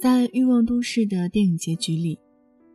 [0.00, 2.16] 在《欲望都市》的电影结局里，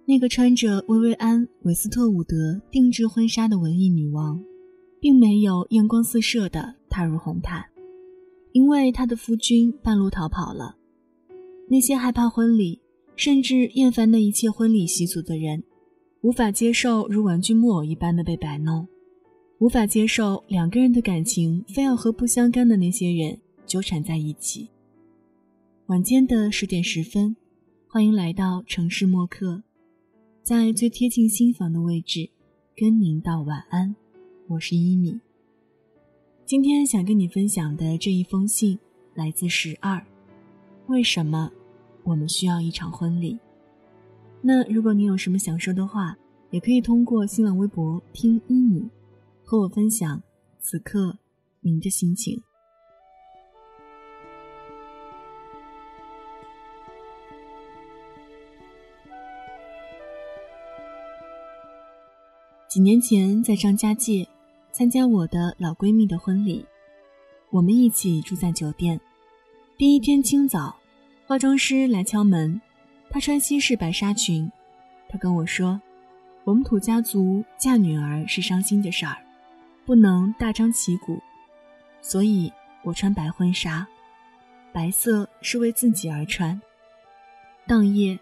[0.05, 4.43] 那个穿着薇薇安·韦斯特伍德定制婚纱的文艺女王，
[4.99, 7.63] 并没有艳光四射的踏入红毯，
[8.51, 10.75] 因为她的夫君半路逃跑了。
[11.69, 12.81] 那些害怕婚礼，
[13.15, 15.63] 甚至厌烦那一切婚礼习俗的人，
[16.23, 18.85] 无法接受如玩具木偶一般的被摆弄，
[19.59, 24.67] 无法接受两个人的感情非要和不相干的那些人纠缠在一起。
[25.87, 27.35] 晚间的十点十分，
[27.89, 29.61] 欢迎来到城市默客，
[30.41, 32.29] 在最贴近心房的位置，
[32.73, 33.93] 跟您道晚安。
[34.47, 35.19] 我是一米。
[36.45, 38.79] 今天想跟你分享的这一封信
[39.13, 40.01] 来自十二。
[40.87, 41.51] 为什么
[42.03, 43.37] 我们需要一场婚礼？
[44.41, 46.17] 那如果你有什么想说的话，
[46.49, 48.89] 也可以通过新浪微博听一米
[49.43, 50.23] 和我分享
[50.61, 51.17] 此刻
[51.59, 52.41] 您的心情。
[62.73, 64.27] 几年前在张家界
[64.71, 66.65] 参加我的老闺蜜的婚礼，
[67.51, 68.99] 我们一起住在酒店。
[69.77, 70.75] 第一天清早，
[71.27, 72.59] 化妆师来敲门，
[73.11, 74.51] 她穿西式白纱裙。
[75.07, 75.79] 她跟我说
[76.45, 79.17] ：“我们土家族嫁女儿是伤心的事儿，
[79.85, 81.21] 不能大张旗鼓，
[82.01, 82.51] 所以
[82.81, 83.87] 我穿白婚纱，
[84.71, 86.59] 白色是为自己而穿。”
[87.69, 88.17] 当夜，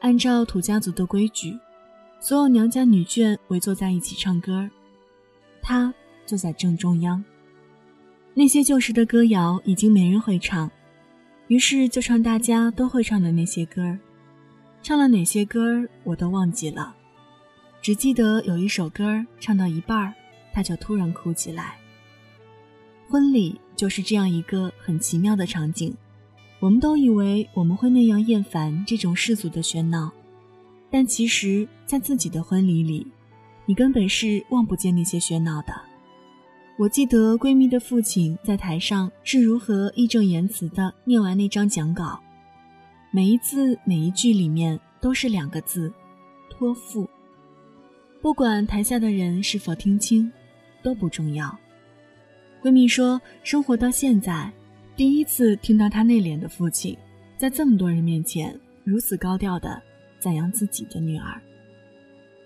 [0.00, 1.56] 按照土家族的规矩。
[2.24, 4.70] 所有娘家女眷围坐在一起唱歌，
[5.60, 5.92] 她
[6.24, 7.22] 坐在正中央。
[8.32, 10.70] 那些旧时的歌谣已经没人会唱，
[11.48, 13.98] 于是就唱大家都会唱的那些歌。
[14.84, 16.94] 唱了哪些歌我都忘记了，
[17.82, 20.14] 只记得有一首歌唱到一半儿，
[20.52, 21.76] 她就突然哭起来。
[23.08, 25.92] 婚礼就是这样一个很奇妙的场景，
[26.60, 30.12] 我们都以为我们会那样厌烦这种世俗的喧闹。
[30.92, 33.06] 但其实，在自己的婚礼里，
[33.64, 35.72] 你根本是望不见那些喧闹的。
[36.76, 42.20] 我记得闺蜜的父亲在台上是如何义正言辞地念完那张讲稿，
[43.10, 45.90] 每一字每一句里面都是两个字：
[46.50, 47.08] 托付。
[48.20, 50.30] 不管台下的人是否听清，
[50.82, 51.58] 都不重要。
[52.62, 54.52] 闺蜜说，生活到现在，
[54.94, 56.94] 第一次听到她内敛的父亲，
[57.38, 58.54] 在这么多人面前
[58.84, 59.82] 如此高调的。
[60.22, 61.42] 赞扬自己的女儿，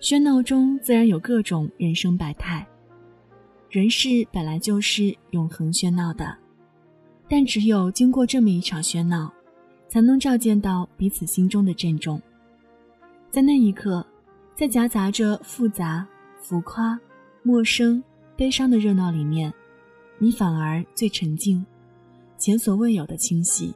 [0.01, 2.65] 喧闹中自然有各种人生百态。
[3.69, 6.35] 人世本来就是永恒喧闹的，
[7.29, 9.31] 但只有经过这么一场喧闹，
[9.87, 12.19] 才能照见到彼此心中的郑重。
[13.29, 14.03] 在那一刻，
[14.55, 16.07] 在夹杂着复杂、
[16.41, 16.99] 浮夸、
[17.43, 18.03] 陌生、
[18.35, 19.53] 悲伤的热闹里面，
[20.17, 21.63] 你反而最沉静，
[22.39, 23.71] 前所未有的清晰。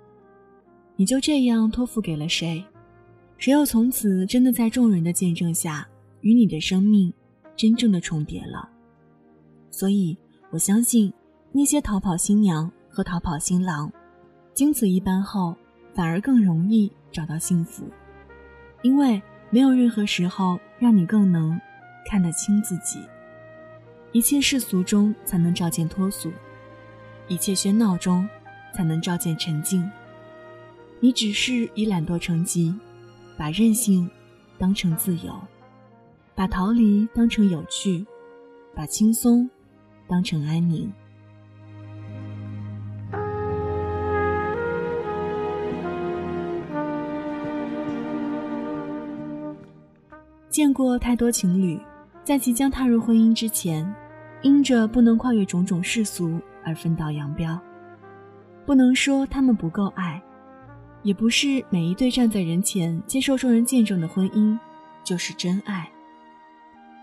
[0.96, 2.66] 你就这样托付给了谁？
[3.42, 5.88] 谁又从此真的在众人的见证下，
[6.20, 7.12] 与你的生命
[7.56, 8.70] 真正的重叠了？
[9.72, 10.16] 所以，
[10.52, 11.12] 我相信
[11.52, 13.92] 那些逃跑新娘和逃跑新郎，
[14.54, 15.56] 经此一般后，
[15.96, 17.84] 反而更容易找到幸福，
[18.84, 19.20] 因为
[19.50, 21.60] 没有任何时候让你更能
[22.06, 23.00] 看得清自己。
[24.12, 26.32] 一切世俗中才能照见脱俗，
[27.28, 28.30] 一切喧闹中
[28.72, 29.90] 才能照见沉静。
[31.00, 32.72] 你只是以懒惰成疾。
[33.42, 34.08] 把任性
[34.60, 35.34] 当成自由，
[36.36, 38.06] 把逃离当成有趣，
[38.76, 39.50] 把轻松
[40.08, 40.94] 当成安宁。
[50.48, 51.82] 见过太多情侣，
[52.24, 53.92] 在即将踏入婚姻之前，
[54.44, 57.60] 因着不能跨越种种世俗而分道扬镳。
[58.68, 60.21] 不能说他们不够爱。
[61.04, 64.58] 也不是每一对站在人前接受众人见证的婚姻
[65.04, 65.90] 就是真爱。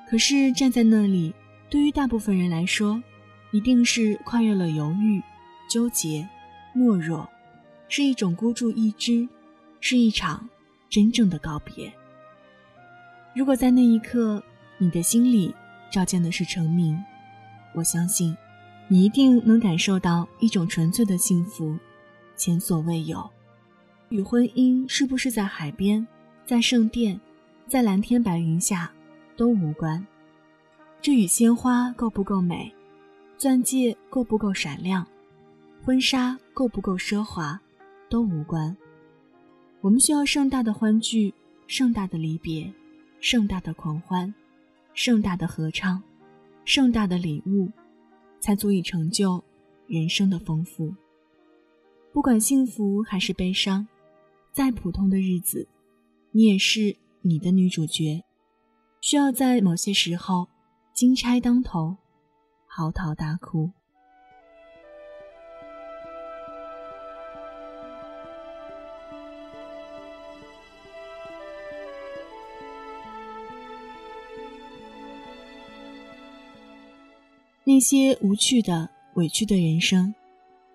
[0.08, 1.34] 可是站在那里，
[1.68, 3.02] 对于大部分人来说，
[3.50, 5.22] 一定是跨越了犹豫、
[5.68, 6.26] 纠结、
[6.74, 7.28] 懦弱，
[7.88, 9.28] 是一种孤注一掷，
[9.80, 10.48] 是一场
[10.88, 11.92] 真正的告别。
[13.34, 14.42] 如果在那一刻，
[14.78, 15.54] 你的心里
[15.90, 16.98] 照见的是成名，
[17.74, 18.36] 我相信，
[18.86, 21.76] 你一定能感受到一种纯粹的幸福，
[22.36, 23.28] 前所未有。
[24.10, 26.06] 与婚姻是不是在海边，
[26.46, 27.20] 在圣殿，
[27.66, 28.90] 在蓝天白云下，
[29.36, 30.04] 都无关。
[31.02, 32.72] 这与鲜花够不够美，
[33.36, 35.06] 钻戒够不够闪亮，
[35.84, 37.60] 婚纱够不够奢华，
[38.08, 38.74] 都无关。
[39.82, 41.34] 我们需要盛大的欢聚，
[41.66, 42.72] 盛大的离别，
[43.20, 44.32] 盛大的狂欢，
[44.94, 46.02] 盛大的合唱，
[46.64, 47.70] 盛大的礼物，
[48.40, 49.44] 才足以成就
[49.86, 50.94] 人生的丰富。
[52.10, 53.86] 不管幸福还是悲伤。
[54.58, 55.68] 再普通的日子，
[56.32, 58.24] 你也是你的女主角，
[59.00, 60.48] 需要在某些时候
[60.92, 61.96] 金钗当头，
[62.66, 63.70] 嚎啕大哭。
[77.62, 80.12] 那些无趣的、委屈的人生，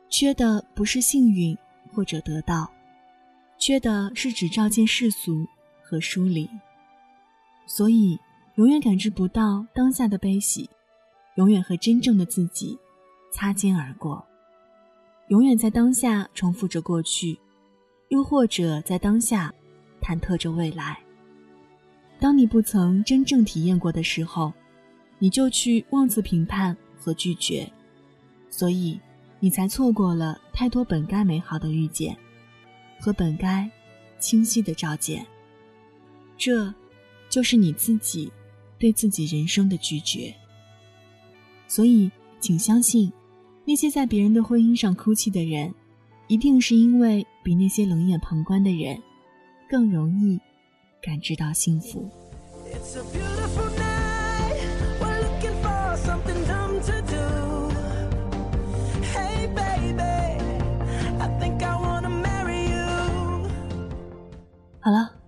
[0.07, 1.57] 缺的不是幸运
[1.91, 2.72] 或者得到，
[3.63, 5.47] 缺的是只照见世俗
[5.81, 6.49] 和疏离。
[7.65, 8.19] 所以，
[8.55, 10.69] 永远感知不到当下的悲喜，
[11.35, 12.77] 永远和真正的自己
[13.31, 14.21] 擦肩而过，
[15.29, 17.39] 永远在当下重复着过去，
[18.09, 19.53] 又或者在当下
[20.01, 20.99] 忐忑着未来。
[22.19, 24.51] 当你不曾真正体验过的时候，
[25.19, 26.75] 你就去妄自评判。
[27.05, 27.69] 和拒绝，
[28.49, 28.97] 所以
[29.41, 32.17] 你才错过了太多本该美好的遇见，
[33.03, 33.69] 和本该
[34.17, 35.25] 清晰的照见。
[36.37, 36.73] 这，
[37.29, 38.31] 就是你自己
[38.79, 40.33] 对自己人生的拒绝。
[41.67, 42.09] 所以，
[42.39, 43.11] 请相信，
[43.65, 45.73] 那些在别人的婚姻上哭泣的人，
[46.29, 48.97] 一定是因为比那些冷眼旁观的人，
[49.69, 50.39] 更容易
[51.01, 52.09] 感知到幸福。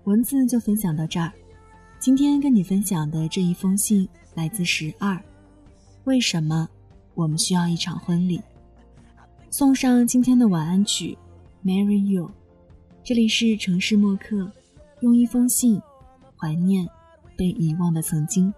[0.06, 1.32] 文字就分享到这儿。
[2.00, 5.20] 今天跟你分享的这一封信来自十二。
[6.04, 6.70] 为什么
[7.16, 8.40] 我们需要一场婚礼？
[9.50, 11.18] 送上今天的晚安曲
[11.68, 12.26] 《Marry You》。
[13.04, 14.52] 这里是城市默客，
[15.02, 15.82] 用一封信
[16.38, 16.88] 怀念
[17.36, 18.54] 被遗忘的曾经。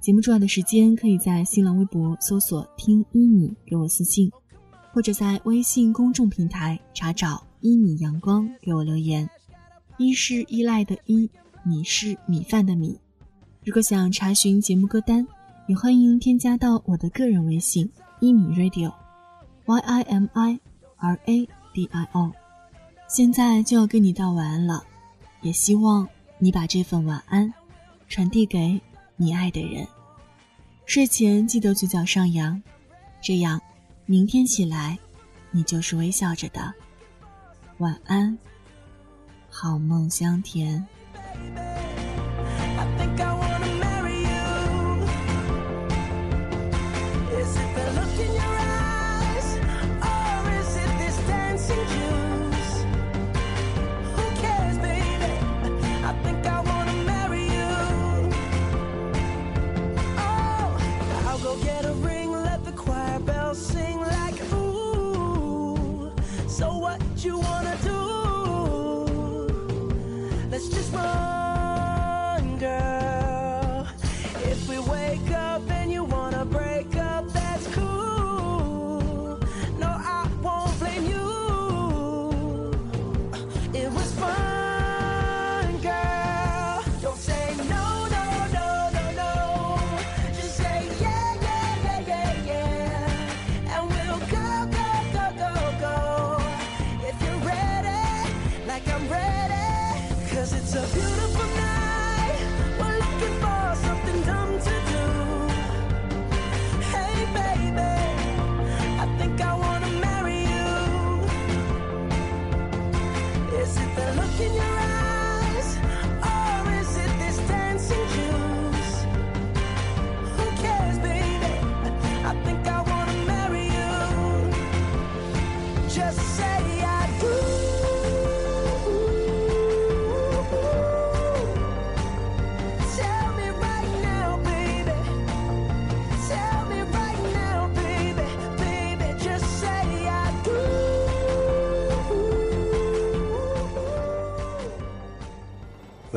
[0.00, 4.30] 节目重要的时间可以在新浪微博搜索“听一米”给我私信，
[4.92, 9.28] 或者在微信公众平台查找“一米阳光”给我留言。
[10.00, 11.28] 一是依赖的依，
[11.62, 12.98] 米是米饭的米。
[13.62, 15.28] 如果想查询节目歌单，
[15.68, 17.86] 也欢迎添加到我的个人微信
[18.18, 20.58] 一米 radio，y i m i
[20.96, 22.32] r a d i o。
[23.08, 24.82] 现在就要跟你道晚安了，
[25.42, 26.08] 也希望
[26.38, 27.52] 你把这份晚安
[28.08, 28.80] 传递给
[29.16, 29.86] 你爱的人。
[30.86, 32.62] 睡前记得嘴角上扬，
[33.20, 33.60] 这样
[34.06, 34.98] 明天起来
[35.50, 36.72] 你就是微笑着的。
[37.76, 38.38] 晚安。
[39.50, 40.86] 好梦香甜。